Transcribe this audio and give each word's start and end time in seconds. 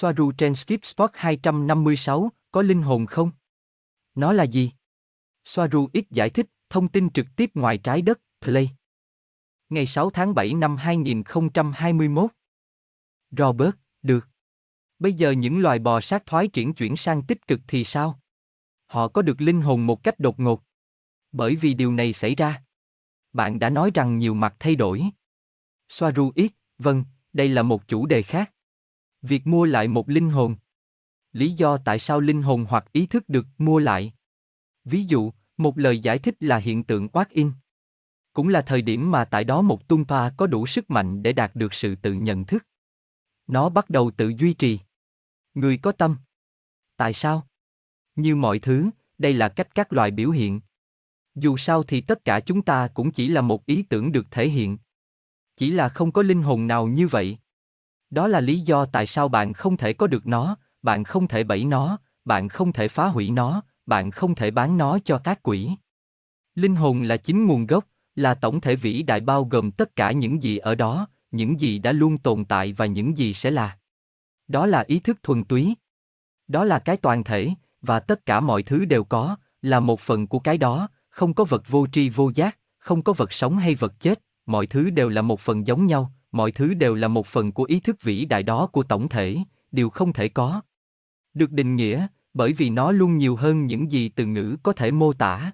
Soaru 0.00 0.32
trên 0.32 0.54
Skip 0.54 0.84
Spot 0.84 1.10
256, 1.14 2.32
có 2.52 2.62
linh 2.62 2.82
hồn 2.82 3.06
không? 3.06 3.30
Nó 4.14 4.32
là 4.32 4.44
gì? 4.44 4.72
Soaru 5.44 5.88
ít 5.92 6.10
giải 6.10 6.30
thích, 6.30 6.46
thông 6.70 6.88
tin 6.88 7.10
trực 7.10 7.26
tiếp 7.36 7.50
ngoài 7.54 7.78
trái 7.78 8.02
đất, 8.02 8.20
Play. 8.40 8.70
Ngày 9.68 9.86
6 9.86 10.10
tháng 10.10 10.34
7 10.34 10.54
năm 10.54 10.76
2021. 10.76 12.30
Robert, 13.30 13.74
được. 14.02 14.26
Bây 14.98 15.12
giờ 15.12 15.30
những 15.30 15.60
loài 15.60 15.78
bò 15.78 16.00
sát 16.00 16.26
thoái 16.26 16.48
triển 16.48 16.74
chuyển 16.74 16.96
sang 16.96 17.22
tích 17.22 17.46
cực 17.46 17.60
thì 17.68 17.84
sao? 17.84 18.20
Họ 18.86 19.08
có 19.08 19.22
được 19.22 19.40
linh 19.40 19.60
hồn 19.60 19.86
một 19.86 20.02
cách 20.02 20.18
đột 20.18 20.40
ngột. 20.40 20.62
Bởi 21.32 21.56
vì 21.56 21.74
điều 21.74 21.92
này 21.92 22.12
xảy 22.12 22.34
ra. 22.34 22.62
Bạn 23.32 23.58
đã 23.58 23.70
nói 23.70 23.90
rằng 23.94 24.18
nhiều 24.18 24.34
mặt 24.34 24.56
thay 24.58 24.76
đổi. 24.76 25.04
Soaru 25.88 26.32
ít, 26.34 26.52
vâng, 26.78 27.04
đây 27.32 27.48
là 27.48 27.62
một 27.62 27.88
chủ 27.88 28.06
đề 28.06 28.22
khác. 28.22 28.52
Việc 29.22 29.46
mua 29.46 29.64
lại 29.64 29.88
một 29.88 30.08
linh 30.08 30.30
hồn. 30.30 30.56
Lý 31.32 31.52
do 31.52 31.78
tại 31.78 31.98
sao 31.98 32.20
linh 32.20 32.42
hồn 32.42 32.66
hoặc 32.68 32.92
ý 32.92 33.06
thức 33.06 33.28
được 33.28 33.46
mua 33.58 33.78
lại. 33.78 34.12
Ví 34.84 35.04
dụ, 35.04 35.32
một 35.56 35.78
lời 35.78 35.98
giải 35.98 36.18
thích 36.18 36.34
là 36.40 36.56
hiện 36.56 36.84
tượng 36.84 37.08
oát 37.12 37.30
in. 37.30 37.52
Cũng 38.32 38.48
là 38.48 38.62
thời 38.62 38.82
điểm 38.82 39.10
mà 39.10 39.24
tại 39.24 39.44
đó 39.44 39.62
một 39.62 39.88
tumpa 39.88 40.30
có 40.30 40.46
đủ 40.46 40.66
sức 40.66 40.90
mạnh 40.90 41.22
để 41.22 41.32
đạt 41.32 41.56
được 41.56 41.74
sự 41.74 41.94
tự 41.94 42.12
nhận 42.12 42.44
thức. 42.44 42.66
Nó 43.46 43.68
bắt 43.68 43.90
đầu 43.90 44.10
tự 44.10 44.28
duy 44.28 44.54
trì. 44.54 44.78
Người 45.54 45.78
có 45.78 45.92
tâm. 45.92 46.16
Tại 46.96 47.14
sao? 47.14 47.46
Như 48.16 48.36
mọi 48.36 48.58
thứ, 48.58 48.90
đây 49.18 49.34
là 49.34 49.48
cách 49.48 49.74
các 49.74 49.92
loài 49.92 50.10
biểu 50.10 50.30
hiện. 50.30 50.60
Dù 51.34 51.56
sao 51.56 51.82
thì 51.82 52.00
tất 52.00 52.24
cả 52.24 52.40
chúng 52.40 52.62
ta 52.62 52.88
cũng 52.94 53.10
chỉ 53.10 53.28
là 53.28 53.40
một 53.40 53.66
ý 53.66 53.82
tưởng 53.82 54.12
được 54.12 54.26
thể 54.30 54.48
hiện. 54.48 54.78
Chỉ 55.56 55.70
là 55.70 55.88
không 55.88 56.12
có 56.12 56.22
linh 56.22 56.42
hồn 56.42 56.66
nào 56.66 56.86
như 56.86 57.08
vậy. 57.08 57.38
Đó 58.10 58.28
là 58.28 58.40
lý 58.40 58.60
do 58.60 58.86
tại 58.86 59.06
sao 59.06 59.28
bạn 59.28 59.52
không 59.52 59.76
thể 59.76 59.92
có 59.92 60.06
được 60.06 60.26
nó, 60.26 60.56
bạn 60.82 61.04
không 61.04 61.28
thể 61.28 61.44
bẫy 61.44 61.64
nó, 61.64 61.98
bạn 62.24 62.48
không 62.48 62.72
thể 62.72 62.88
phá 62.88 63.06
hủy 63.06 63.30
nó, 63.30 63.62
bạn 63.86 64.10
không 64.10 64.34
thể 64.34 64.50
bán 64.50 64.78
nó 64.78 64.98
cho 65.04 65.18
các 65.18 65.42
quỷ. 65.42 65.70
Linh 66.54 66.76
hồn 66.76 67.02
là 67.02 67.16
chính 67.16 67.46
nguồn 67.46 67.66
gốc, 67.66 67.84
là 68.14 68.34
tổng 68.34 68.60
thể 68.60 68.76
vĩ 68.76 69.02
đại 69.02 69.20
bao 69.20 69.44
gồm 69.44 69.70
tất 69.70 69.96
cả 69.96 70.12
những 70.12 70.42
gì 70.42 70.58
ở 70.58 70.74
đó, 70.74 71.08
những 71.30 71.60
gì 71.60 71.78
đã 71.78 71.92
luôn 71.92 72.18
tồn 72.18 72.44
tại 72.44 72.72
và 72.72 72.86
những 72.86 73.18
gì 73.18 73.34
sẽ 73.34 73.50
là. 73.50 73.78
Đó 74.48 74.66
là 74.66 74.84
ý 74.86 75.00
thức 75.00 75.22
thuần 75.22 75.44
túy. 75.44 75.74
Đó 76.48 76.64
là 76.64 76.78
cái 76.78 76.96
toàn 76.96 77.24
thể, 77.24 77.50
và 77.82 78.00
tất 78.00 78.26
cả 78.26 78.40
mọi 78.40 78.62
thứ 78.62 78.84
đều 78.84 79.04
có, 79.04 79.36
là 79.62 79.80
một 79.80 80.00
phần 80.00 80.26
của 80.26 80.38
cái 80.38 80.58
đó, 80.58 80.88
không 81.08 81.34
có 81.34 81.44
vật 81.44 81.62
vô 81.68 81.86
tri 81.92 82.08
vô 82.08 82.30
giác, 82.34 82.58
không 82.78 83.02
có 83.02 83.12
vật 83.12 83.32
sống 83.32 83.58
hay 83.58 83.74
vật 83.74 84.00
chết, 84.00 84.20
mọi 84.46 84.66
thứ 84.66 84.90
đều 84.90 85.08
là 85.08 85.22
một 85.22 85.40
phần 85.40 85.66
giống 85.66 85.86
nhau, 85.86 86.12
mọi 86.32 86.52
thứ 86.52 86.74
đều 86.74 86.94
là 86.94 87.08
một 87.08 87.26
phần 87.26 87.52
của 87.52 87.64
ý 87.64 87.80
thức 87.80 88.02
vĩ 88.02 88.24
đại 88.24 88.42
đó 88.42 88.66
của 88.66 88.82
tổng 88.82 89.08
thể, 89.08 89.36
điều 89.72 89.90
không 89.90 90.12
thể 90.12 90.28
có. 90.28 90.60
Được 91.34 91.52
định 91.52 91.76
nghĩa, 91.76 92.06
bởi 92.34 92.52
vì 92.52 92.70
nó 92.70 92.92
luôn 92.92 93.18
nhiều 93.18 93.36
hơn 93.36 93.66
những 93.66 93.90
gì 93.90 94.08
từ 94.08 94.26
ngữ 94.26 94.56
có 94.62 94.72
thể 94.72 94.90
mô 94.90 95.12
tả. 95.12 95.52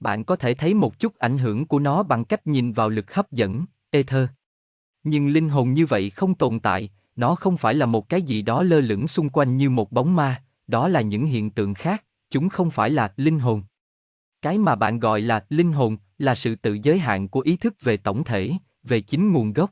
Bạn 0.00 0.24
có 0.24 0.36
thể 0.36 0.54
thấy 0.54 0.74
một 0.74 0.98
chút 0.98 1.18
ảnh 1.18 1.38
hưởng 1.38 1.66
của 1.66 1.78
nó 1.78 2.02
bằng 2.02 2.24
cách 2.24 2.46
nhìn 2.46 2.72
vào 2.72 2.88
lực 2.88 3.14
hấp 3.14 3.32
dẫn, 3.32 3.64
ether. 3.90 4.28
Nhưng 5.04 5.28
linh 5.28 5.48
hồn 5.48 5.72
như 5.72 5.86
vậy 5.86 6.10
không 6.10 6.34
tồn 6.34 6.60
tại, 6.60 6.90
nó 7.16 7.34
không 7.34 7.56
phải 7.56 7.74
là 7.74 7.86
một 7.86 8.08
cái 8.08 8.22
gì 8.22 8.42
đó 8.42 8.62
lơ 8.62 8.80
lửng 8.80 9.08
xung 9.08 9.28
quanh 9.28 9.56
như 9.56 9.70
một 9.70 9.92
bóng 9.92 10.16
ma, 10.16 10.42
đó 10.66 10.88
là 10.88 11.00
những 11.00 11.26
hiện 11.26 11.50
tượng 11.50 11.74
khác, 11.74 12.04
chúng 12.30 12.48
không 12.48 12.70
phải 12.70 12.90
là 12.90 13.12
linh 13.16 13.38
hồn. 13.38 13.62
Cái 14.42 14.58
mà 14.58 14.74
bạn 14.74 15.00
gọi 15.00 15.20
là 15.20 15.44
linh 15.48 15.72
hồn 15.72 15.96
là 16.18 16.34
sự 16.34 16.54
tự 16.54 16.78
giới 16.82 16.98
hạn 16.98 17.28
của 17.28 17.40
ý 17.40 17.56
thức 17.56 17.74
về 17.80 17.96
tổng 17.96 18.24
thể, 18.24 18.52
về 18.82 19.00
chính 19.00 19.32
nguồn 19.32 19.52
gốc. 19.52 19.70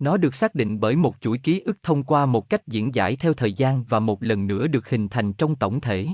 Nó 0.00 0.16
được 0.16 0.34
xác 0.34 0.54
định 0.54 0.80
bởi 0.80 0.96
một 0.96 1.16
chuỗi 1.20 1.38
ký 1.38 1.60
ức 1.60 1.78
thông 1.82 2.02
qua 2.02 2.26
một 2.26 2.48
cách 2.48 2.66
diễn 2.66 2.94
giải 2.94 3.16
theo 3.16 3.34
thời 3.34 3.52
gian 3.52 3.84
và 3.84 3.98
một 4.00 4.22
lần 4.22 4.46
nữa 4.46 4.66
được 4.66 4.88
hình 4.88 5.08
thành 5.08 5.32
trong 5.32 5.56
tổng 5.56 5.80
thể. 5.80 6.06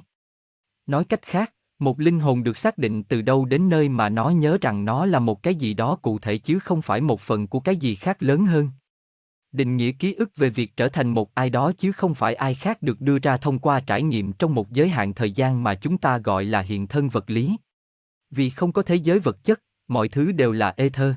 Nói 0.86 1.04
cách 1.04 1.22
khác, 1.22 1.52
một 1.78 2.00
linh 2.00 2.20
hồn 2.20 2.42
được 2.42 2.56
xác 2.56 2.78
định 2.78 3.02
từ 3.02 3.22
đâu 3.22 3.44
đến 3.44 3.68
nơi 3.68 3.88
mà 3.88 4.08
nó 4.08 4.30
nhớ 4.30 4.58
rằng 4.60 4.84
nó 4.84 5.06
là 5.06 5.18
một 5.18 5.42
cái 5.42 5.54
gì 5.54 5.74
đó 5.74 5.96
cụ 5.96 6.18
thể 6.18 6.38
chứ 6.38 6.58
không 6.58 6.82
phải 6.82 7.00
một 7.00 7.20
phần 7.20 7.46
của 7.46 7.60
cái 7.60 7.76
gì 7.76 7.94
khác 7.94 8.22
lớn 8.22 8.46
hơn. 8.46 8.70
Định 9.52 9.76
nghĩa 9.76 9.92
ký 9.92 10.14
ức 10.14 10.36
về 10.36 10.50
việc 10.50 10.76
trở 10.76 10.88
thành 10.88 11.08
một 11.08 11.34
ai 11.34 11.50
đó 11.50 11.72
chứ 11.78 11.92
không 11.92 12.14
phải 12.14 12.34
ai 12.34 12.54
khác 12.54 12.82
được 12.82 13.00
đưa 13.00 13.18
ra 13.18 13.36
thông 13.36 13.58
qua 13.58 13.80
trải 13.80 14.02
nghiệm 14.02 14.32
trong 14.32 14.54
một 14.54 14.72
giới 14.72 14.88
hạn 14.88 15.14
thời 15.14 15.32
gian 15.32 15.62
mà 15.62 15.74
chúng 15.74 15.98
ta 15.98 16.18
gọi 16.18 16.44
là 16.44 16.60
hiện 16.60 16.86
thân 16.86 17.08
vật 17.08 17.30
lý. 17.30 17.56
Vì 18.30 18.50
không 18.50 18.72
có 18.72 18.82
thế 18.82 18.94
giới 18.94 19.18
vật 19.18 19.44
chất, 19.44 19.62
mọi 19.88 20.08
thứ 20.08 20.32
đều 20.32 20.52
là 20.52 20.74
ether. 20.76 21.14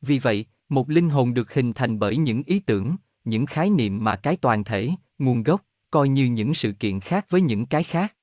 Vì 0.00 0.18
vậy, 0.18 0.46
một 0.68 0.90
linh 0.90 1.08
hồn 1.08 1.34
được 1.34 1.54
hình 1.54 1.72
thành 1.72 1.98
bởi 1.98 2.16
những 2.16 2.42
ý 2.46 2.58
tưởng, 2.58 2.96
những 3.24 3.46
khái 3.46 3.70
niệm 3.70 4.04
mà 4.04 4.16
cái 4.16 4.36
toàn 4.36 4.64
thể, 4.64 4.90
nguồn 5.18 5.42
gốc, 5.42 5.62
coi 5.90 6.08
như 6.08 6.24
những 6.24 6.54
sự 6.54 6.72
kiện 6.72 7.00
khác 7.00 7.26
với 7.30 7.40
những 7.40 7.66
cái 7.66 7.82
khác. 7.82 8.14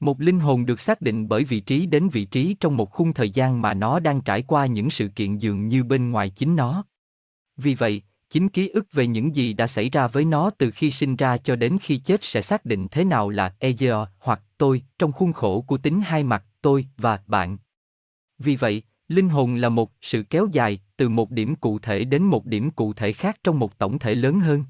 Một 0.00 0.20
linh 0.20 0.40
hồn 0.40 0.66
được 0.66 0.80
xác 0.80 1.00
định 1.00 1.28
bởi 1.28 1.44
vị 1.44 1.60
trí 1.60 1.86
đến 1.86 2.08
vị 2.08 2.24
trí 2.24 2.56
trong 2.60 2.76
một 2.76 2.90
khung 2.90 3.12
thời 3.12 3.30
gian 3.30 3.62
mà 3.62 3.74
nó 3.74 4.00
đang 4.00 4.20
trải 4.20 4.42
qua 4.42 4.66
những 4.66 4.90
sự 4.90 5.08
kiện 5.08 5.38
dường 5.38 5.68
như 5.68 5.84
bên 5.84 6.10
ngoài 6.10 6.30
chính 6.30 6.56
nó. 6.56 6.84
Vì 7.56 7.74
vậy, 7.74 8.02
chính 8.30 8.48
ký 8.48 8.68
ức 8.68 8.92
về 8.92 9.06
những 9.06 9.34
gì 9.34 9.52
đã 9.52 9.66
xảy 9.66 9.90
ra 9.90 10.06
với 10.06 10.24
nó 10.24 10.50
từ 10.50 10.70
khi 10.70 10.90
sinh 10.90 11.16
ra 11.16 11.36
cho 11.38 11.56
đến 11.56 11.78
khi 11.82 11.98
chết 11.98 12.24
sẽ 12.24 12.42
xác 12.42 12.64
định 12.64 12.88
thế 12.90 13.04
nào 13.04 13.28
là 13.28 13.54
Ezio 13.60 14.06
hoặc 14.18 14.42
tôi 14.58 14.82
trong 14.98 15.12
khuôn 15.12 15.32
khổ 15.32 15.60
của 15.60 15.78
tính 15.78 16.00
hai 16.00 16.24
mặt 16.24 16.44
tôi 16.62 16.86
và 16.96 17.22
bạn. 17.26 17.58
Vì 18.38 18.56
vậy, 18.56 18.82
linh 19.08 19.28
hồn 19.28 19.54
là 19.54 19.68
một 19.68 19.92
sự 20.00 20.22
kéo 20.22 20.46
dài 20.52 20.80
từ 20.96 21.08
một 21.08 21.30
điểm 21.30 21.54
cụ 21.56 21.78
thể 21.78 22.04
đến 22.04 22.22
một 22.22 22.46
điểm 22.46 22.70
cụ 22.70 22.92
thể 22.92 23.12
khác 23.12 23.36
trong 23.44 23.58
một 23.58 23.78
tổng 23.78 23.98
thể 23.98 24.14
lớn 24.14 24.40
hơn. 24.40 24.64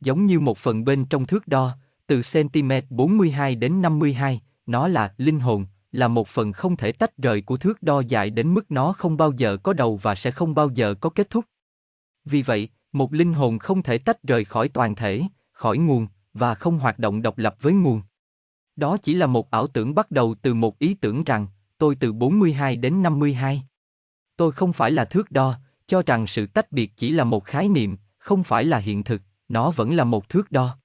Giống 0.00 0.26
như 0.26 0.40
một 0.40 0.58
phần 0.58 0.84
bên 0.84 1.04
trong 1.04 1.26
thước 1.26 1.48
đo, 1.48 1.76
từ 2.06 2.20
cm 2.32 2.72
42 2.90 3.54
đến 3.54 3.82
52, 3.82 4.40
nó 4.66 4.88
là 4.88 5.14
linh 5.18 5.40
hồn, 5.40 5.66
là 5.92 6.08
một 6.08 6.28
phần 6.28 6.52
không 6.52 6.76
thể 6.76 6.92
tách 6.92 7.16
rời 7.18 7.40
của 7.40 7.56
thước 7.56 7.82
đo 7.82 8.00
dài 8.00 8.30
đến 8.30 8.54
mức 8.54 8.70
nó 8.70 8.92
không 8.92 9.16
bao 9.16 9.32
giờ 9.32 9.56
có 9.56 9.72
đầu 9.72 9.96
và 9.96 10.14
sẽ 10.14 10.30
không 10.30 10.54
bao 10.54 10.68
giờ 10.74 10.94
có 10.94 11.10
kết 11.10 11.30
thúc. 11.30 11.44
Vì 12.24 12.42
vậy, 12.42 12.68
một 12.92 13.12
linh 13.12 13.32
hồn 13.32 13.58
không 13.58 13.82
thể 13.82 13.98
tách 13.98 14.22
rời 14.22 14.44
khỏi 14.44 14.68
toàn 14.68 14.94
thể, 14.94 15.22
khỏi 15.52 15.78
nguồn, 15.78 16.06
và 16.34 16.54
không 16.54 16.78
hoạt 16.78 16.98
động 16.98 17.22
độc 17.22 17.38
lập 17.38 17.56
với 17.60 17.72
nguồn. 17.72 18.02
Đó 18.76 18.96
chỉ 18.96 19.14
là 19.14 19.26
một 19.26 19.50
ảo 19.50 19.66
tưởng 19.66 19.94
bắt 19.94 20.10
đầu 20.10 20.34
từ 20.42 20.54
một 20.54 20.78
ý 20.78 20.94
tưởng 20.94 21.24
rằng, 21.24 21.46
tôi 21.82 21.94
từ 21.94 22.12
42 22.12 22.76
đến 22.76 23.02
52. 23.02 23.62
Tôi 24.36 24.52
không 24.52 24.72
phải 24.72 24.90
là 24.90 25.04
thước 25.04 25.30
đo, 25.30 25.58
cho 25.86 26.02
rằng 26.02 26.26
sự 26.26 26.46
tách 26.46 26.72
biệt 26.72 26.92
chỉ 26.96 27.10
là 27.10 27.24
một 27.24 27.44
khái 27.44 27.68
niệm, 27.68 27.96
không 28.18 28.44
phải 28.44 28.64
là 28.64 28.78
hiện 28.78 29.04
thực, 29.04 29.22
nó 29.48 29.70
vẫn 29.70 29.94
là 29.94 30.04
một 30.04 30.28
thước 30.28 30.52
đo. 30.52 30.78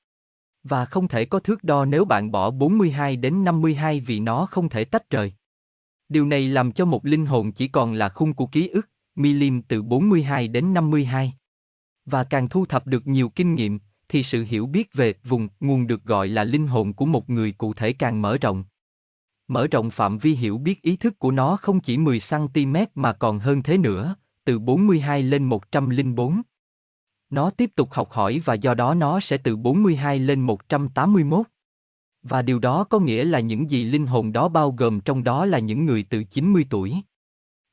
Và 0.64 0.86
không 0.86 1.08
thể 1.08 1.26
có 1.26 1.40
thước 1.40 1.64
đo 1.64 1.86
nếu 1.86 2.06
bạn 2.06 2.32
bỏ 2.32 2.52
42 2.52 3.16
đến 3.16 3.44
52 3.44 4.00
vì 4.00 4.20
nó 4.20 4.46
không 4.46 4.70
thể 4.70 4.84
tách 4.84 5.10
rời. 5.10 5.34
Điều 6.10 6.26
này 6.26 6.48
làm 6.48 6.72
cho 6.72 6.86
một 6.86 7.06
linh 7.06 7.26
hồn 7.26 7.52
chỉ 7.52 7.68
còn 7.68 7.94
là 7.94 8.10
khung 8.10 8.34
của 8.34 8.46
ký 8.46 8.68
ức, 8.68 8.90
milim 9.16 9.62
từ 9.62 9.82
42 9.82 10.48
đến 10.48 10.74
52. 10.74 11.34
Và 12.06 12.24
càng 12.24 12.50
thu 12.50 12.66
thập 12.66 12.88
được 12.88 13.08
nhiều 13.08 13.30
kinh 13.30 13.56
nghiệm, 13.56 13.80
thì 14.10 14.24
sự 14.24 14.44
hiểu 14.44 14.66
biết 14.66 14.94
về 14.94 15.14
vùng 15.24 15.48
nguồn 15.60 15.88
được 15.88 16.04
gọi 16.04 16.28
là 16.28 16.44
linh 16.44 16.68
hồn 16.68 16.94
của 16.94 17.06
một 17.06 17.30
người 17.30 17.52
cụ 17.52 17.74
thể 17.74 17.94
càng 17.94 18.22
mở 18.22 18.38
rộng. 18.38 18.64
Mở 19.48 19.68
rộng 19.68 19.90
phạm 19.90 20.18
vi 20.18 20.34
hiểu 20.34 20.58
biết 20.58 20.82
ý 20.82 20.96
thức 20.96 21.20
của 21.20 21.32
nó 21.32 21.58
không 21.58 21.80
chỉ 21.80 21.98
10 21.98 22.20
cm 22.30 22.76
mà 22.96 23.14
còn 23.14 23.40
hơn 23.40 23.64
thế 23.64 23.78
nữa, 23.78 24.16
từ 24.46 24.60
42 24.60 25.24
lên 25.24 25.44
104. 25.44 26.42
Nó 27.30 27.50
tiếp 27.50 27.72
tục 27.76 27.90
học 27.92 28.12
hỏi 28.12 28.42
và 28.46 28.54
do 28.54 28.74
đó 28.74 28.94
nó 28.94 29.20
sẽ 29.20 29.38
từ 29.38 29.56
42 29.56 30.20
lên 30.20 30.42
181. 30.42 31.48
Và 32.24 32.42
điều 32.42 32.60
đó 32.60 32.84
có 32.84 33.00
nghĩa 33.00 33.24
là 33.24 33.40
những 33.40 33.70
gì 33.70 33.84
linh 33.84 34.06
hồn 34.06 34.32
đó 34.32 34.50
bao 34.50 34.72
gồm 34.72 35.00
trong 35.00 35.24
đó 35.24 35.46
là 35.46 35.60
những 35.60 35.86
người 35.86 36.06
từ 36.10 36.24
90 36.24 36.66
tuổi 36.70 36.96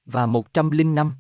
và 0.07 0.27
105. 0.27 1.13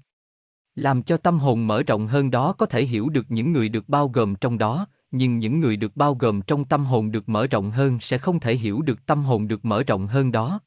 Làm 0.74 1.02
cho 1.02 1.16
tâm 1.16 1.38
hồn 1.38 1.66
mở 1.66 1.82
rộng 1.82 2.06
hơn 2.06 2.30
đó 2.30 2.52
có 2.52 2.66
thể 2.66 2.84
hiểu 2.84 3.08
được 3.08 3.26
những 3.28 3.52
người 3.52 3.68
được 3.68 3.88
bao 3.88 4.08
gồm 4.08 4.34
trong 4.34 4.58
đó, 4.58 4.86
nhưng 5.16 5.38
những 5.38 5.60
người 5.60 5.76
được 5.76 5.96
bao 5.96 6.14
gồm 6.14 6.42
trong 6.42 6.64
tâm 6.64 6.86
hồn 6.86 7.10
được 7.10 7.28
mở 7.28 7.46
rộng 7.46 7.70
hơn 7.70 7.98
sẽ 8.00 8.18
không 8.18 8.40
thể 8.40 8.56
hiểu 8.56 8.82
được 8.82 9.06
tâm 9.06 9.24
hồn 9.24 9.48
được 9.48 9.64
mở 9.64 9.82
rộng 9.82 10.06
hơn 10.06 10.32
đó. 10.32 10.60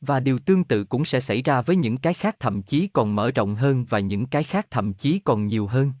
Và 0.00 0.20
điều 0.20 0.38
tương 0.38 0.64
tự 0.64 0.84
cũng 0.84 1.04
sẽ 1.04 1.20
xảy 1.20 1.42
ra 1.42 1.62
với 1.62 1.76
những 1.76 1.96
cái 1.96 2.14
khác 2.14 2.36
thậm 2.40 2.62
chí 2.62 2.88
còn 2.92 3.14
mở 3.14 3.30
rộng 3.30 3.54
hơn 3.54 3.84
và 3.88 3.98
những 3.98 4.26
cái 4.26 4.44
khác 4.44 4.66
thậm 4.70 4.92
chí 4.92 5.18
còn 5.18 5.46
nhiều 5.46 5.66
hơn. 5.66 5.92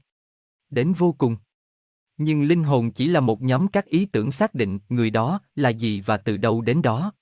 Đến 0.70 0.92
vô 0.92 1.14
cùng. 1.18 1.36
Nhưng 2.16 2.42
linh 2.42 2.64
hồn 2.64 2.90
chỉ 2.90 3.08
là 3.08 3.20
một 3.20 3.42
nhóm 3.42 3.68
các 3.68 3.86
ý 3.86 4.06
tưởng 4.06 4.32
xác 4.32 4.54
định 4.54 4.78
người 4.88 5.10
đó 5.10 5.40
là 5.56 5.68
gì 5.68 6.00
và 6.00 6.16
từ 6.16 6.36
đâu 6.36 6.60
đến 6.60 6.82
đó. 6.82 7.12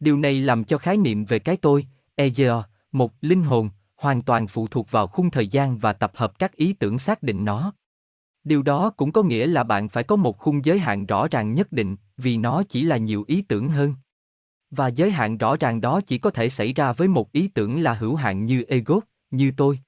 Điều 0.00 0.16
này 0.16 0.40
làm 0.40 0.64
cho 0.64 0.78
khái 0.78 0.96
niệm 0.96 1.24
về 1.24 1.38
cái 1.38 1.56
tôi, 1.56 1.86
ego, 2.14 2.64
một 2.92 3.12
linh 3.20 3.42
hồn, 3.42 3.70
hoàn 3.96 4.22
toàn 4.22 4.46
phụ 4.46 4.66
thuộc 4.68 4.90
vào 4.90 5.06
khung 5.06 5.30
thời 5.30 5.48
gian 5.48 5.78
và 5.78 5.92
tập 5.92 6.12
hợp 6.14 6.38
các 6.38 6.56
ý 6.56 6.72
tưởng 6.72 6.98
xác 6.98 7.22
định 7.22 7.44
nó. 7.44 7.72
Điều 8.44 8.62
đó 8.62 8.90
cũng 8.90 9.12
có 9.12 9.22
nghĩa 9.22 9.46
là 9.46 9.64
bạn 9.64 9.88
phải 9.88 10.04
có 10.04 10.16
một 10.16 10.38
khung 10.38 10.64
giới 10.64 10.78
hạn 10.78 11.06
rõ 11.06 11.28
ràng 11.28 11.54
nhất 11.54 11.72
định, 11.72 11.96
vì 12.16 12.36
nó 12.36 12.62
chỉ 12.68 12.82
là 12.82 12.96
nhiều 12.96 13.24
ý 13.26 13.42
tưởng 13.42 13.68
hơn. 13.68 13.94
Và 14.70 14.88
giới 14.88 15.10
hạn 15.10 15.38
rõ 15.38 15.56
ràng 15.56 15.80
đó 15.80 16.00
chỉ 16.00 16.18
có 16.18 16.30
thể 16.30 16.48
xảy 16.48 16.72
ra 16.72 16.92
với 16.92 17.08
một 17.08 17.32
ý 17.32 17.48
tưởng 17.48 17.80
là 17.80 17.92
hữu 17.92 18.14
hạn 18.14 18.44
như 18.44 18.62
ego, 18.62 19.00
như 19.30 19.52
tôi. 19.56 19.78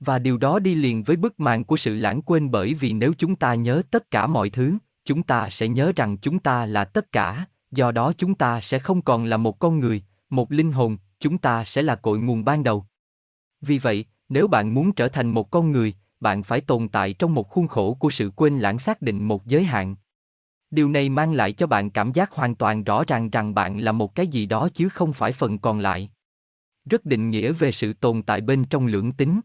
Và 0.00 0.18
điều 0.18 0.38
đó 0.38 0.58
đi 0.58 0.74
liền 0.74 1.02
với 1.02 1.16
bức 1.16 1.40
màn 1.40 1.64
của 1.64 1.76
sự 1.76 1.94
lãng 1.94 2.22
quên 2.22 2.50
bởi 2.50 2.74
vì 2.74 2.92
nếu 2.92 3.12
chúng 3.18 3.36
ta 3.36 3.54
nhớ 3.54 3.82
tất 3.90 4.10
cả 4.10 4.26
mọi 4.26 4.50
thứ, 4.50 4.78
chúng 5.04 5.22
ta 5.22 5.48
sẽ 5.50 5.68
nhớ 5.68 5.92
rằng 5.96 6.16
chúng 6.16 6.38
ta 6.38 6.66
là 6.66 6.84
tất 6.84 7.12
cả, 7.12 7.46
do 7.70 7.90
đó 7.92 8.12
chúng 8.18 8.34
ta 8.34 8.60
sẽ 8.60 8.78
không 8.78 9.02
còn 9.02 9.24
là 9.24 9.36
một 9.36 9.58
con 9.58 9.80
người, 9.80 10.02
một 10.30 10.52
linh 10.52 10.72
hồn, 10.72 10.96
chúng 11.20 11.38
ta 11.38 11.64
sẽ 11.64 11.82
là 11.82 11.94
cội 11.94 12.18
nguồn 12.18 12.44
ban 12.44 12.62
đầu. 12.62 12.86
Vì 13.60 13.78
vậy, 13.78 14.04
nếu 14.28 14.48
bạn 14.48 14.74
muốn 14.74 14.92
trở 14.92 15.08
thành 15.08 15.30
một 15.30 15.50
con 15.50 15.72
người, 15.72 15.94
bạn 16.22 16.42
phải 16.42 16.60
tồn 16.60 16.88
tại 16.88 17.12
trong 17.12 17.34
một 17.34 17.48
khuôn 17.48 17.68
khổ 17.68 17.94
của 17.94 18.10
sự 18.10 18.30
quên 18.36 18.58
lãng 18.58 18.78
xác 18.78 19.02
định 19.02 19.28
một 19.28 19.46
giới 19.46 19.64
hạn. 19.64 19.96
Điều 20.70 20.88
này 20.88 21.08
mang 21.08 21.32
lại 21.32 21.52
cho 21.52 21.66
bạn 21.66 21.90
cảm 21.90 22.12
giác 22.12 22.32
hoàn 22.32 22.54
toàn 22.54 22.84
rõ 22.84 23.04
ràng 23.06 23.30
rằng 23.30 23.54
bạn 23.54 23.78
là 23.78 23.92
một 23.92 24.14
cái 24.14 24.26
gì 24.26 24.46
đó 24.46 24.68
chứ 24.74 24.88
không 24.88 25.12
phải 25.12 25.32
phần 25.32 25.58
còn 25.58 25.78
lại. 25.78 26.10
Rất 26.84 27.04
định 27.04 27.30
nghĩa 27.30 27.52
về 27.52 27.72
sự 27.72 27.92
tồn 27.92 28.22
tại 28.22 28.40
bên 28.40 28.64
trong 28.64 28.86
lưỡng 28.86 29.12
tính. 29.12 29.40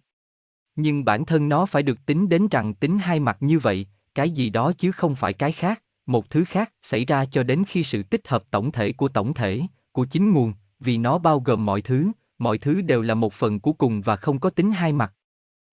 Nhưng 0.75 1.05
bản 1.05 1.25
thân 1.25 1.49
nó 1.49 1.65
phải 1.65 1.83
được 1.83 2.05
tính 2.05 2.29
đến 2.29 2.47
rằng 2.47 2.73
tính 2.73 2.97
hai 2.97 3.19
mặt 3.19 3.37
như 3.39 3.59
vậy, 3.59 3.87
cái 4.15 4.29
gì 4.29 4.49
đó 4.49 4.71
chứ 4.77 4.91
không 4.91 5.15
phải 5.15 5.33
cái 5.33 5.51
khác, 5.51 5.83
một 6.05 6.29
thứ 6.29 6.45
khác 6.45 6.73
xảy 6.81 7.05
ra 7.05 7.25
cho 7.25 7.43
đến 7.43 7.63
khi 7.67 7.83
sự 7.83 8.03
tích 8.03 8.27
hợp 8.27 8.43
tổng 8.51 8.71
thể 8.71 8.91
của 8.91 9.07
tổng 9.07 9.33
thể, 9.33 9.61
của 9.91 10.05
chính 10.05 10.33
nguồn, 10.33 10.53
vì 10.79 10.97
nó 10.97 11.17
bao 11.17 11.39
gồm 11.39 11.65
mọi 11.65 11.81
thứ, 11.81 12.11
mọi 12.37 12.57
thứ 12.57 12.81
đều 12.81 13.01
là 13.01 13.13
một 13.13 13.33
phần 13.33 13.59
của 13.59 13.73
cùng 13.73 14.01
và 14.01 14.15
không 14.15 14.39
có 14.39 14.49
tính 14.49 14.71
hai 14.71 14.93
mặt. 14.93 15.13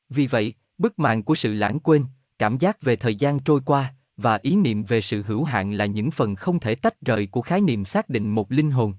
Vì 0.08 0.26
vậy, 0.26 0.54
bức 0.78 0.98
màn 0.98 1.22
của 1.22 1.34
sự 1.34 1.54
lãng 1.54 1.80
quên, 1.80 2.04
cảm 2.38 2.58
giác 2.58 2.82
về 2.82 2.96
thời 2.96 3.14
gian 3.14 3.38
trôi 3.38 3.60
qua, 3.64 3.94
và 4.16 4.38
ý 4.42 4.56
niệm 4.56 4.84
về 4.84 5.00
sự 5.00 5.22
hữu 5.22 5.44
hạn 5.44 5.72
là 5.72 5.86
những 5.86 6.10
phần 6.10 6.34
không 6.34 6.60
thể 6.60 6.74
tách 6.74 7.00
rời 7.00 7.26
của 7.26 7.42
khái 7.42 7.60
niệm 7.60 7.84
xác 7.84 8.08
định 8.08 8.30
một 8.30 8.52
linh 8.52 8.70
hồn. 8.70 8.94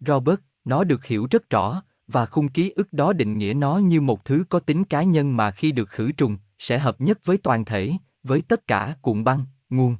Robert, 0.00 0.40
nó 0.64 0.84
được 0.84 1.04
hiểu 1.04 1.26
rất 1.30 1.50
rõ, 1.50 1.82
và 2.06 2.26
khung 2.26 2.48
ký 2.48 2.70
ức 2.70 2.92
đó 2.92 3.12
định 3.12 3.38
nghĩa 3.38 3.54
nó 3.54 3.76
như 3.76 4.00
một 4.00 4.24
thứ 4.24 4.44
có 4.48 4.58
tính 4.58 4.84
cá 4.84 5.02
nhân 5.02 5.36
mà 5.36 5.50
khi 5.50 5.72
được 5.72 5.88
khử 5.88 6.12
trùng, 6.12 6.36
sẽ 6.58 6.78
hợp 6.78 7.00
nhất 7.00 7.18
với 7.24 7.38
toàn 7.38 7.64
thể, 7.64 7.92
với 8.22 8.42
tất 8.48 8.66
cả 8.66 8.96
cuộn 9.02 9.24
băng, 9.24 9.44
nguồn. 9.70 9.96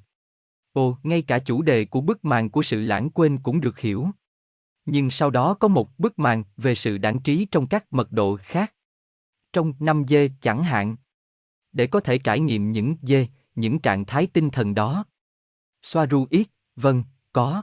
Ồ, 0.73 0.99
ngay 1.03 1.23
cả 1.23 1.39
chủ 1.39 1.62
đề 1.62 1.85
của 1.85 2.00
bức 2.00 2.25
màn 2.25 2.50
của 2.50 2.62
sự 2.62 2.81
lãng 2.81 3.11
quên 3.11 3.39
cũng 3.39 3.61
được 3.61 3.79
hiểu. 3.79 4.09
Nhưng 4.87 5.11
sau 5.11 5.31
đó 5.31 5.55
có 5.55 5.69
một 5.69 5.99
bức 5.99 6.19
màn 6.19 6.45
về 6.56 6.75
sự 6.75 6.99
đẳng 6.99 7.19
trí 7.19 7.47
trong 7.50 7.67
các 7.67 7.93
mật 7.93 8.12
độ 8.12 8.37
khác. 8.43 8.75
Trong 9.53 9.73
5 9.81 10.05
dê 10.09 10.31
chẳng 10.41 10.62
hạn. 10.62 10.97
Để 11.73 11.87
có 11.87 12.00
thể 12.00 12.19
trải 12.19 12.41
nghiệm 12.41 12.73
những 12.73 12.97
dê, 13.03 13.27
những 13.55 13.79
trạng 13.79 14.05
thái 14.05 14.27
tinh 14.27 14.50
thần 14.50 14.75
đó. 14.75 15.05
Soaru 15.83 16.27
ít, 16.31 16.49
vâng, 16.77 17.05
có. 17.33 17.62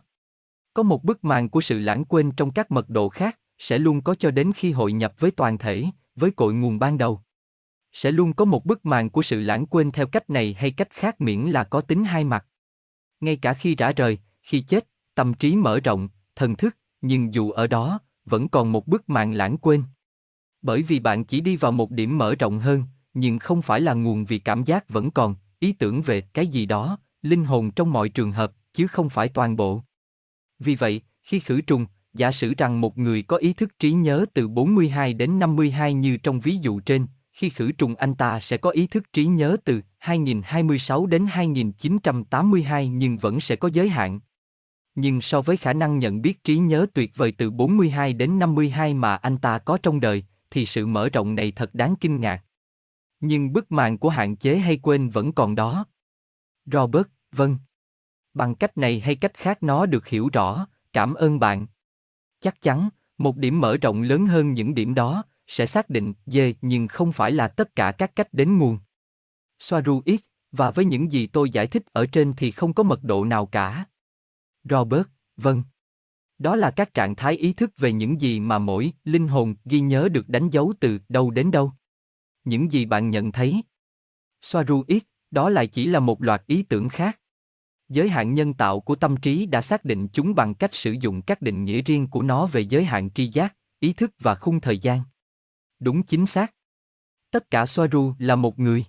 Có 0.74 0.84
một 0.84 1.04
bức 1.04 1.24
màn 1.24 1.50
của 1.50 1.62
sự 1.62 1.80
lãng 1.80 2.06
quên 2.06 2.32
trong 2.32 2.52
các 2.52 2.72
mật 2.72 2.90
độ 2.90 3.10
khác, 3.10 3.40
sẽ 3.58 3.78
luôn 3.78 4.02
có 4.02 4.16
cho 4.16 4.32
đến 4.32 4.52
khi 4.56 4.72
hội 4.72 4.94
nhập 4.94 5.14
với 5.20 5.32
toàn 5.32 5.58
thể, 5.58 5.86
với 6.16 6.32
cội 6.32 6.54
nguồn 6.54 6.80
ban 6.80 6.98
đầu. 6.98 7.22
Sẽ 7.92 8.12
luôn 8.12 8.34
có 8.34 8.46
một 8.46 8.66
bức 8.66 8.86
màn 8.86 9.10
của 9.10 9.22
sự 9.22 9.42
lãng 9.42 9.66
quên 9.66 9.92
theo 9.92 10.08
cách 10.08 10.30
này 10.30 10.54
hay 10.54 10.72
cách 10.72 10.90
khác 10.92 11.22
miễn 11.22 11.42
là 11.42 11.64
có 11.64 11.82
tính 11.82 12.04
hai 12.04 12.24
mặt. 12.24 12.46
Ngay 13.20 13.36
cả 13.36 13.54
khi 13.54 13.76
rã 13.76 13.92
rời, 13.92 14.20
khi 14.42 14.62
chết, 14.62 14.88
tâm 15.16 15.34
trí 15.34 15.56
mở 15.56 15.80
rộng, 15.80 16.10
thần 16.36 16.56
thức, 16.56 16.78
nhưng 17.02 17.34
dù 17.34 17.52
ở 17.52 17.68
đó, 17.68 18.00
vẫn 18.26 18.50
còn 18.50 18.72
một 18.72 18.88
bức 18.88 19.10
màn 19.10 19.34
lãng 19.34 19.58
quên. 19.58 19.84
Bởi 20.66 20.84
vì 20.84 21.00
bạn 21.00 21.24
chỉ 21.24 21.42
đi 21.42 21.58
vào 21.58 21.72
một 21.72 21.92
điểm 21.92 22.18
mở 22.18 22.36
rộng 22.36 22.60
hơn, 22.60 22.84
nhưng 23.14 23.40
không 23.40 23.62
phải 23.62 23.82
là 23.82 23.94
nguồn 23.94 24.26
vì 24.26 24.40
cảm 24.40 24.64
giác 24.64 24.90
vẫn 24.90 25.12
còn, 25.12 25.36
ý 25.60 25.74
tưởng 25.74 26.02
về 26.02 26.22
cái 26.22 26.48
gì 26.48 26.66
đó, 26.66 26.98
linh 27.22 27.46
hồn 27.46 27.72
trong 27.72 27.94
mọi 27.94 28.10
trường 28.10 28.32
hợp, 28.32 28.52
chứ 28.74 28.88
không 28.88 29.10
phải 29.10 29.28
toàn 29.28 29.56
bộ. 29.56 29.82
Vì 30.60 30.76
vậy, 30.76 31.02
khi 31.24 31.40
khử 31.40 31.62
trùng, 31.62 31.86
giả 32.14 32.32
sử 32.32 32.54
rằng 32.58 32.82
một 32.82 32.98
người 32.98 33.22
có 33.22 33.38
ý 33.38 33.54
thức 33.54 33.80
trí 33.80 33.92
nhớ 33.92 34.26
từ 34.34 34.48
42 34.48 35.14
đến 35.14 35.40
52 35.40 35.94
như 35.94 36.18
trong 36.18 36.40
ví 36.40 36.58
dụ 36.58 36.80
trên, 36.80 37.08
khi 37.32 37.50
khử 37.50 37.72
trùng 37.72 37.96
anh 37.96 38.16
ta 38.16 38.40
sẽ 38.40 38.58
có 38.58 38.70
ý 38.70 38.88
thức 38.88 39.14
trí 39.14 39.26
nhớ 39.26 39.58
từ 39.66 39.82
2026 39.98 41.06
đến 41.06 41.26
2982 41.30 42.88
nhưng 42.88 43.18
vẫn 43.18 43.40
sẽ 43.40 43.56
có 43.56 43.70
giới 43.74 43.90
hạn. 43.90 44.20
Nhưng 44.96 45.22
so 45.22 45.42
với 45.42 45.58
khả 45.58 45.74
năng 45.74 46.00
nhận 46.00 46.22
biết 46.22 46.44
trí 46.44 46.58
nhớ 46.58 46.86
tuyệt 46.94 47.12
vời 47.16 47.32
từ 47.32 47.52
42 47.52 48.14
đến 48.14 48.40
52 48.40 48.94
mà 48.94 49.16
anh 49.16 49.38
ta 49.38 49.60
có 49.60 49.78
trong 49.84 50.00
đời, 50.00 50.26
thì 50.56 50.66
sự 50.66 50.86
mở 50.86 51.10
rộng 51.10 51.36
này 51.36 51.52
thật 51.52 51.75
đáng 51.75 51.96
kinh 52.00 52.22
ngạc. 52.22 52.44
Nhưng 53.19 53.54
bức 53.54 53.72
màn 53.72 53.98
của 53.98 54.10
hạn 54.10 54.36
chế 54.36 54.57
hay 54.57 54.78
quên 54.78 55.10
vẫn 55.10 55.31
còn 55.31 55.56
đó. 55.56 55.86
Robert, 56.66 57.07
vâng. 57.31 57.57
Bằng 58.34 58.56
cách 58.56 58.78
này 58.78 59.00
hay 59.00 59.16
cách 59.16 59.34
khác 59.34 59.63
nó 59.63 59.86
được 59.86 60.07
hiểu 60.07 60.30
rõ, 60.34 60.68
cảm 60.94 61.13
ơn 61.13 61.40
bạn. 61.40 61.68
Chắc 62.40 62.62
chắn, 62.62 62.90
một 63.18 63.38
điểm 63.38 63.62
mở 63.62 63.78
rộng 63.78 64.02
lớn 64.02 64.25
hơn 64.25 64.54
những 64.54 64.75
điểm 64.75 64.94
đó, 64.94 65.24
sẽ 65.48 65.66
xác 65.66 65.90
định 65.90 66.13
dê 66.25 66.54
nhưng 66.62 66.88
không 66.88 67.12
phải 67.12 67.31
là 67.31 67.48
tất 67.48 67.75
cả 67.75 67.92
các 67.92 68.16
cách 68.16 68.34
đến 68.34 68.58
nguồn. 68.58 68.80
Soaru 69.60 70.01
ít, 70.06 70.22
và 70.51 70.72
với 70.72 70.86
những 70.86 71.12
gì 71.12 71.28
tôi 71.28 71.50
giải 71.50 71.68
thích 71.68 71.84
ở 71.94 72.06
trên 72.06 72.34
thì 72.38 72.51
không 72.51 72.74
có 72.74 72.84
mật 72.84 73.04
độ 73.04 73.25
nào 73.25 73.46
cả. 73.46 73.86
Robert, 74.63 75.08
vâng. 75.38 75.63
Đó 76.46 76.56
là 76.56 76.72
các 76.72 76.94
trạng 76.94 77.16
thái 77.16 77.34
ý 77.34 77.54
thức 77.54 77.72
về 77.78 77.92
những 77.92 78.22
gì 78.22 78.40
mà 78.40 78.60
mỗi 78.60 78.94
linh 79.04 79.28
hồn 79.28 79.56
ghi 79.66 79.80
nhớ 79.80 80.10
được 80.12 80.30
đánh 80.30 80.50
dấu 80.50 80.74
từ 80.80 81.00
đâu 81.10 81.32
đến 81.32 81.52
đâu. 81.52 81.72
Những 82.44 82.72
gì 82.72 82.86
bạn 82.86 83.10
nhận 83.10 83.32
thấy. 83.32 83.62
Soaru 84.42 84.84
ít, 84.88 85.04
đó 85.32 85.50
lại 85.50 85.68
chỉ 85.68 85.86
là 85.86 86.00
một 86.00 86.22
loạt 86.22 86.44
ý 86.48 86.64
tưởng 86.64 86.90
khác. 86.90 87.20
Giới 87.90 88.10
hạn 88.10 88.34
nhân 88.34 88.54
tạo 88.54 88.80
của 88.80 88.96
tâm 88.96 89.18
trí 89.18 89.46
đã 89.46 89.62
xác 89.62 89.86
định 89.86 90.08
chúng 90.14 90.36
bằng 90.36 90.56
cách 90.56 90.76
sử 90.76 90.92
dụng 90.92 91.22
các 91.22 91.42
định 91.42 91.66
nghĩa 91.66 91.82
riêng 91.82 92.08
của 92.08 92.22
nó 92.22 92.46
về 92.48 92.62
giới 92.62 92.86
hạn 92.86 93.10
tri 93.10 93.28
giác, 93.28 93.56
ý 93.80 93.94
thức 93.94 94.12
và 94.20 94.36
khung 94.36 94.62
thời 94.62 94.78
gian. 94.78 95.02
Đúng 95.80 96.04
chính 96.04 96.26
xác. 96.26 96.54
Tất 97.32 97.52
cả 97.52 97.66
Soaru 97.66 98.14
là 98.20 98.36
một 98.36 98.60
người. 98.60 98.86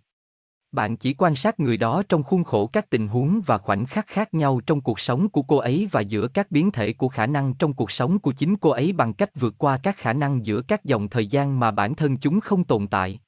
Bạn 0.72 0.96
chỉ 0.96 1.14
quan 1.14 1.36
sát 1.36 1.60
người 1.60 1.76
đó 1.76 2.02
trong 2.08 2.22
khuôn 2.22 2.44
khổ 2.44 2.66
các 2.66 2.90
tình 2.90 3.08
huống 3.08 3.40
và 3.46 3.58
khoảnh 3.58 3.86
khắc 3.86 4.06
khác 4.06 4.34
nhau 4.34 4.60
trong 4.66 4.80
cuộc 4.80 5.00
sống 5.00 5.28
của 5.28 5.42
cô 5.42 5.56
ấy 5.56 5.88
và 5.92 6.00
giữa 6.00 6.28
các 6.28 6.50
biến 6.50 6.70
thể 6.70 6.92
của 6.92 7.08
khả 7.08 7.26
năng 7.26 7.54
trong 7.54 7.74
cuộc 7.74 7.90
sống 7.90 8.18
của 8.18 8.32
chính 8.32 8.56
cô 8.56 8.70
ấy 8.70 8.92
bằng 8.92 9.14
cách 9.14 9.30
vượt 9.34 9.54
qua 9.58 9.78
các 9.82 9.96
khả 9.96 10.12
năng 10.12 10.46
giữa 10.46 10.62
các 10.62 10.84
dòng 10.84 11.08
thời 11.08 11.26
gian 11.26 11.60
mà 11.60 11.70
bản 11.70 11.94
thân 11.94 12.16
chúng 12.16 12.40
không 12.40 12.64
tồn 12.64 12.86
tại. 12.86 13.20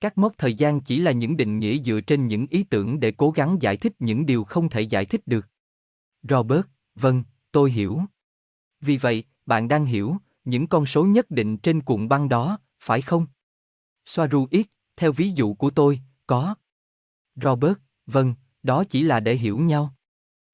Các 0.00 0.18
mốc 0.18 0.32
thời 0.38 0.54
gian 0.54 0.80
chỉ 0.80 0.98
là 0.98 1.12
những 1.12 1.36
định 1.36 1.58
nghĩa 1.58 1.82
dựa 1.82 2.00
trên 2.00 2.26
những 2.26 2.46
ý 2.50 2.64
tưởng 2.64 3.00
để 3.00 3.10
cố 3.10 3.30
gắng 3.30 3.56
giải 3.60 3.76
thích 3.76 3.92
những 3.98 4.26
điều 4.26 4.44
không 4.44 4.68
thể 4.68 4.80
giải 4.80 5.04
thích 5.04 5.20
được. 5.26 5.46
Robert, 6.22 6.66
vâng, 6.94 7.24
tôi 7.52 7.70
hiểu. 7.70 8.00
Vì 8.80 8.96
vậy, 8.96 9.24
bạn 9.46 9.68
đang 9.68 9.84
hiểu 9.84 10.16
những 10.44 10.66
con 10.66 10.86
số 10.86 11.04
nhất 11.04 11.30
định 11.30 11.58
trên 11.58 11.80
cuộn 11.80 12.08
băng 12.08 12.28
đó, 12.28 12.58
phải 12.80 13.02
không? 13.02 13.26
Soaru 14.06 14.46
ít, 14.50 14.66
theo 14.96 15.12
ví 15.12 15.30
dụ 15.30 15.54
của 15.54 15.70
tôi, 15.70 16.00
có. 16.26 16.54
Robert, 17.36 17.78
vâng, 18.06 18.34
đó 18.62 18.84
chỉ 18.84 19.02
là 19.02 19.20
để 19.20 19.34
hiểu 19.34 19.58
nhau. 19.58 19.94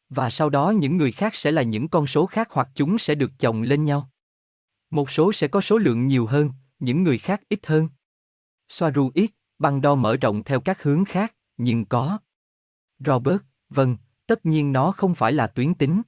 Và 0.09 0.31
sau 0.31 0.51
đó 0.51 0.71
những 0.71 0.97
người 0.97 1.13
khác 1.13 1.35
sẽ 1.35 1.53
là 1.53 1.63
những 1.63 1.89
con 1.89 2.07
số 2.07 2.27
khác 2.27 2.49
hoặc 2.51 2.69
chúng 2.75 2.99
sẽ 2.99 3.15
được 3.15 3.31
chồng 3.39 3.63
lên 3.63 3.85
nhau. 3.85 4.11
Một 4.91 5.11
số 5.11 5.33
sẽ 5.33 5.49
có 5.49 5.61
số 5.61 5.79
lượng 5.79 6.07
nhiều 6.07 6.27
hơn, 6.27 6.51
những 6.79 7.03
người 7.03 7.19
khác 7.19 7.41
ít 7.49 7.67
hơn. 7.67 7.89
Soaru 8.69 9.11
ít, 9.15 9.31
băng 9.59 9.81
đo 9.81 9.95
mở 9.95 10.17
rộng 10.17 10.45
theo 10.45 10.61
các 10.61 10.83
hướng 10.83 11.05
khác, 11.05 11.35
nhưng 11.57 11.85
có. 11.85 12.19
Robert, 12.99 13.41
vâng, 13.69 13.97
tất 14.27 14.47
nhiên 14.47 14.73
nó 14.73 14.93
không 14.93 15.15
phải 15.15 15.33
là 15.33 15.47
tuyến 15.47 15.75
tính. 15.75 16.03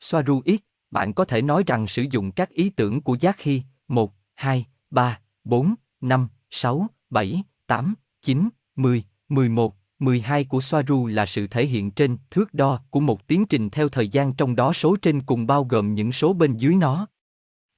Soaru 0.00 0.42
ít, 0.44 0.60
bạn 0.90 1.14
có 1.14 1.24
thể 1.24 1.42
nói 1.42 1.64
rằng 1.66 1.86
sử 1.86 2.06
dụng 2.10 2.32
các 2.32 2.50
ý 2.50 2.70
tưởng 2.70 3.00
của 3.02 3.16
giác 3.20 3.36
khi, 3.38 3.62
1, 3.88 4.12
2, 4.34 4.66
3, 4.90 5.20
4, 5.44 5.74
5, 6.00 6.28
6, 6.50 6.86
7, 7.10 7.42
8, 7.66 7.94
9, 8.22 8.48
10, 8.76 9.04
11, 9.28 9.74
12 10.00 10.44
của 10.44 10.60
Soaru 10.60 11.06
là 11.06 11.26
sự 11.26 11.46
thể 11.46 11.66
hiện 11.66 11.90
trên 11.90 12.18
thước 12.30 12.54
đo 12.54 12.80
của 12.90 13.00
một 13.00 13.26
tiến 13.26 13.46
trình 13.46 13.70
theo 13.70 13.88
thời 13.88 14.08
gian 14.08 14.32
trong 14.32 14.56
đó 14.56 14.72
số 14.72 14.96
trên 15.02 15.22
cùng 15.22 15.46
bao 15.46 15.64
gồm 15.64 15.94
những 15.94 16.12
số 16.12 16.32
bên 16.32 16.56
dưới 16.56 16.74
nó. 16.74 17.06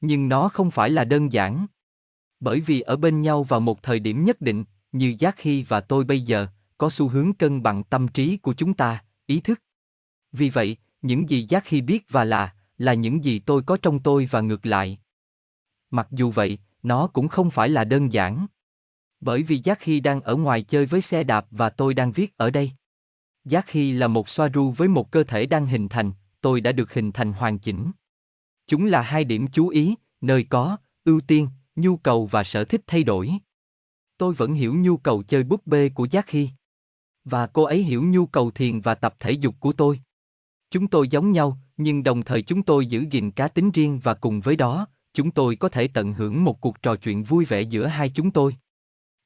Nhưng 0.00 0.28
nó 0.28 0.48
không 0.48 0.70
phải 0.70 0.90
là 0.90 1.04
đơn 1.04 1.32
giản. 1.32 1.66
Bởi 2.40 2.60
vì 2.60 2.80
ở 2.80 2.96
bên 2.96 3.20
nhau 3.20 3.42
vào 3.42 3.60
một 3.60 3.82
thời 3.82 3.98
điểm 3.98 4.24
nhất 4.24 4.40
định, 4.40 4.64
như 4.92 5.14
Giác 5.18 5.40
Hy 5.40 5.62
và 5.62 5.80
tôi 5.80 6.04
bây 6.04 6.20
giờ, 6.20 6.46
có 6.78 6.90
xu 6.90 7.08
hướng 7.08 7.32
cân 7.32 7.62
bằng 7.62 7.84
tâm 7.84 8.08
trí 8.08 8.36
của 8.36 8.54
chúng 8.54 8.74
ta, 8.74 9.04
ý 9.26 9.40
thức. 9.40 9.60
Vì 10.32 10.50
vậy, 10.50 10.76
những 11.02 11.28
gì 11.28 11.46
Giác 11.48 11.68
Hy 11.68 11.80
biết 11.80 12.06
và 12.10 12.24
là, 12.24 12.54
là 12.78 12.94
những 12.94 13.24
gì 13.24 13.38
tôi 13.38 13.62
có 13.62 13.76
trong 13.82 13.98
tôi 13.98 14.28
và 14.30 14.40
ngược 14.40 14.66
lại. 14.66 14.98
Mặc 15.90 16.08
dù 16.10 16.30
vậy, 16.30 16.58
nó 16.82 17.06
cũng 17.06 17.28
không 17.28 17.50
phải 17.50 17.68
là 17.68 17.84
đơn 17.84 18.12
giản. 18.12 18.46
Bởi 19.22 19.42
vì 19.42 19.60
Giác 19.64 19.82
Hy 19.82 20.00
đang 20.00 20.20
ở 20.20 20.36
ngoài 20.36 20.62
chơi 20.62 20.86
với 20.86 21.00
xe 21.00 21.24
đạp 21.24 21.46
và 21.50 21.70
tôi 21.70 21.94
đang 21.94 22.12
viết 22.12 22.36
ở 22.36 22.50
đây. 22.50 22.70
Giác 23.44 23.70
Hy 23.70 23.92
là 23.92 24.08
một 24.08 24.28
xoa 24.28 24.48
ru 24.48 24.70
với 24.70 24.88
một 24.88 25.10
cơ 25.10 25.24
thể 25.24 25.46
đang 25.46 25.66
hình 25.66 25.88
thành, 25.88 26.12
tôi 26.40 26.60
đã 26.60 26.72
được 26.72 26.94
hình 26.94 27.12
thành 27.12 27.32
hoàn 27.32 27.58
chỉnh. 27.58 27.90
Chúng 28.66 28.86
là 28.86 29.02
hai 29.02 29.24
điểm 29.24 29.46
chú 29.52 29.68
ý, 29.68 29.94
nơi 30.20 30.44
có, 30.44 30.76
ưu 31.04 31.20
tiên, 31.20 31.48
nhu 31.76 31.96
cầu 31.96 32.26
và 32.26 32.44
sở 32.44 32.64
thích 32.64 32.80
thay 32.86 33.02
đổi. 33.02 33.32
Tôi 34.18 34.34
vẫn 34.34 34.54
hiểu 34.54 34.74
nhu 34.74 34.96
cầu 34.96 35.22
chơi 35.22 35.42
búp 35.42 35.66
bê 35.66 35.88
của 35.88 36.06
Giác 36.10 36.30
Hy. 36.30 36.48
Và 37.24 37.46
cô 37.46 37.62
ấy 37.62 37.82
hiểu 37.82 38.02
nhu 38.02 38.26
cầu 38.26 38.50
thiền 38.50 38.80
và 38.80 38.94
tập 38.94 39.14
thể 39.20 39.30
dục 39.30 39.54
của 39.60 39.72
tôi. 39.72 40.00
Chúng 40.70 40.88
tôi 40.88 41.08
giống 41.08 41.32
nhau, 41.32 41.58
nhưng 41.76 42.02
đồng 42.02 42.22
thời 42.22 42.42
chúng 42.42 42.62
tôi 42.62 42.86
giữ 42.86 43.04
gìn 43.10 43.30
cá 43.30 43.48
tính 43.48 43.70
riêng 43.70 44.00
và 44.02 44.14
cùng 44.14 44.40
với 44.40 44.56
đó, 44.56 44.86
chúng 45.14 45.30
tôi 45.30 45.56
có 45.56 45.68
thể 45.68 45.88
tận 45.88 46.12
hưởng 46.12 46.44
một 46.44 46.60
cuộc 46.60 46.82
trò 46.82 46.96
chuyện 46.96 47.24
vui 47.24 47.44
vẻ 47.44 47.60
giữa 47.62 47.86
hai 47.86 48.08
chúng 48.08 48.30
tôi. 48.30 48.56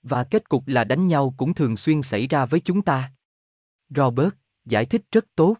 Và 0.08 0.24
kết 0.24 0.48
cục 0.48 0.68
là 0.68 0.84
đánh 0.84 1.06
nhau 1.06 1.34
cũng 1.36 1.54
thường 1.54 1.76
xuyên 1.76 2.02
xảy 2.02 2.26
ra 2.26 2.46
với 2.46 2.60
chúng 2.60 2.82
ta. 2.82 3.12
Robert, 3.88 4.34
giải 4.64 4.84
thích 4.84 5.02
rất 5.12 5.26
tốt. 5.34 5.56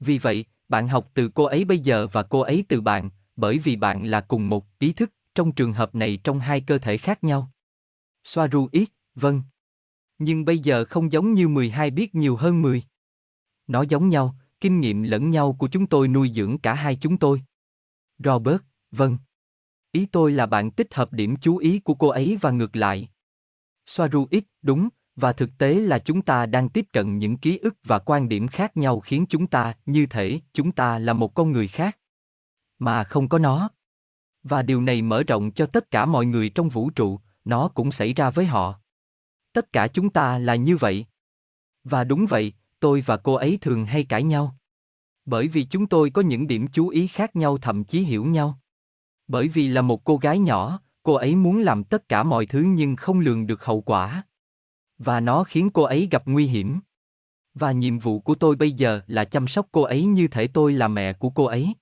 Vì 0.00 0.18
vậy, 0.18 0.44
bạn 0.68 0.88
học 0.88 1.10
từ 1.14 1.30
cô 1.34 1.44
ấy 1.44 1.64
bây 1.64 1.78
giờ 1.78 2.06
và 2.12 2.22
cô 2.22 2.40
ấy 2.40 2.64
từ 2.68 2.80
bạn, 2.80 3.10
bởi 3.36 3.58
vì 3.58 3.76
bạn 3.76 4.04
là 4.04 4.20
cùng 4.20 4.48
một 4.48 4.66
ý 4.78 4.92
thức, 4.92 5.12
trong 5.34 5.52
trường 5.52 5.72
hợp 5.72 5.94
này 5.94 6.18
trong 6.24 6.38
hai 6.38 6.60
cơ 6.60 6.78
thể 6.78 6.96
khác 6.96 7.24
nhau. 7.24 7.50
Soaru 8.24 8.68
ít, 8.72 8.88
vâng. 9.14 9.42
Nhưng 10.18 10.44
bây 10.44 10.58
giờ 10.58 10.84
không 10.84 11.12
giống 11.12 11.34
như 11.34 11.48
12 11.48 11.90
biết 11.90 12.14
nhiều 12.14 12.36
hơn 12.36 12.62
10. 12.62 12.82
Nó 13.66 13.82
giống 13.82 14.08
nhau, 14.08 14.36
kinh 14.60 14.80
nghiệm 14.80 15.02
lẫn 15.02 15.30
nhau 15.30 15.56
của 15.58 15.68
chúng 15.68 15.86
tôi 15.86 16.08
nuôi 16.08 16.30
dưỡng 16.34 16.58
cả 16.58 16.74
hai 16.74 16.96
chúng 16.96 17.16
tôi. 17.16 17.42
Robert, 18.18 18.62
vâng. 18.90 19.18
Ý 19.92 20.06
tôi 20.06 20.32
là 20.32 20.46
bạn 20.46 20.70
tích 20.70 20.94
hợp 20.94 21.12
điểm 21.12 21.36
chú 21.36 21.56
ý 21.56 21.78
của 21.78 21.94
cô 21.94 22.08
ấy 22.08 22.38
và 22.40 22.50
ngược 22.50 22.76
lại. 22.76 23.08
Soaru 23.86 24.26
ít, 24.30 24.44
đúng, 24.62 24.88
và 25.16 25.32
thực 25.32 25.50
tế 25.58 25.74
là 25.74 25.98
chúng 25.98 26.22
ta 26.22 26.46
đang 26.46 26.68
tiếp 26.68 26.86
cận 26.92 27.18
những 27.18 27.36
ký 27.36 27.58
ức 27.58 27.74
và 27.84 27.98
quan 27.98 28.28
điểm 28.28 28.48
khác 28.48 28.76
nhau 28.76 29.00
khiến 29.00 29.26
chúng 29.28 29.46
ta 29.46 29.74
như 29.86 30.06
thể 30.06 30.40
chúng 30.52 30.72
ta 30.72 30.98
là 30.98 31.12
một 31.12 31.34
con 31.34 31.52
người 31.52 31.68
khác. 31.68 31.98
Mà 32.78 33.04
không 33.04 33.28
có 33.28 33.38
nó. 33.38 33.70
Và 34.42 34.62
điều 34.62 34.80
này 34.80 35.02
mở 35.02 35.22
rộng 35.22 35.52
cho 35.52 35.66
tất 35.66 35.90
cả 35.90 36.06
mọi 36.06 36.26
người 36.26 36.50
trong 36.50 36.68
vũ 36.68 36.90
trụ 36.90 37.20
nó 37.44 37.68
cũng 37.68 37.92
xảy 37.92 38.14
ra 38.14 38.30
với 38.30 38.46
họ. 38.46 38.80
Tất 39.52 39.72
cả 39.72 39.88
chúng 39.88 40.10
ta 40.10 40.38
là 40.38 40.54
như 40.54 40.76
vậy. 40.76 41.06
Và 41.84 42.04
đúng 42.04 42.26
vậy 42.26 42.52
tôi 42.80 43.00
và 43.06 43.16
cô 43.16 43.34
ấy 43.34 43.58
thường 43.60 43.86
hay 43.86 44.04
cãi 44.04 44.22
nhau. 44.22 44.56
Bởi 45.24 45.48
vì 45.48 45.64
chúng 45.64 45.86
tôi 45.86 46.10
có 46.10 46.22
những 46.22 46.46
điểm 46.46 46.66
chú 46.72 46.88
ý 46.88 47.06
khác 47.06 47.36
nhau 47.36 47.58
thậm 47.58 47.84
chí 47.84 48.00
hiểu 48.00 48.24
nhau. 48.24 48.58
Bởi 49.28 49.48
vì 49.48 49.68
là 49.68 49.82
một 49.82 50.04
cô 50.04 50.16
gái 50.16 50.38
nhỏ 50.38 50.80
cô 51.02 51.14
ấy 51.14 51.36
muốn 51.36 51.58
làm 51.58 51.84
tất 51.84 52.08
cả 52.08 52.22
mọi 52.22 52.46
thứ 52.46 52.62
nhưng 52.66 52.96
không 52.96 53.20
lường 53.20 53.46
được 53.46 53.64
hậu 53.64 53.80
quả 53.80 54.24
và 55.04 55.20
nó 55.20 55.44
khiến 55.44 55.70
cô 55.70 55.82
ấy 55.82 56.08
gặp 56.10 56.22
nguy 56.26 56.46
hiểm. 56.46 56.80
Và 57.54 57.72
nhiệm 57.72 57.98
vụ 57.98 58.20
của 58.20 58.34
tôi 58.34 58.56
bây 58.56 58.72
giờ 58.72 59.00
là 59.06 59.24
chăm 59.24 59.48
sóc 59.48 59.68
cô 59.72 59.82
ấy 59.82 60.04
như 60.04 60.28
thể 60.28 60.46
tôi 60.46 60.72
là 60.72 60.88
mẹ 60.88 61.12
của 61.12 61.30
cô 61.30 61.44
ấy. 61.44 61.74